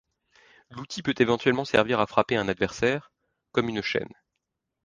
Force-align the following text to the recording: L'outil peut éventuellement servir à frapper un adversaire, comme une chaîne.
L'outil 0.71 1.03
peut 1.03 1.13
éventuellement 1.19 1.63
servir 1.63 1.99
à 1.99 2.07
frapper 2.07 2.35
un 2.35 2.47
adversaire, 2.47 3.11
comme 3.51 3.69
une 3.69 3.83
chaîne. 3.83 4.09